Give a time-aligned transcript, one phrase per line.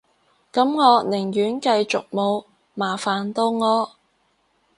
[0.51, 3.91] 噉我寧願繼續冇，麻煩到我